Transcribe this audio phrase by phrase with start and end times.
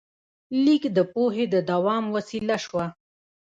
[0.63, 2.85] لیک د پوهې د دوام وسیله شوه.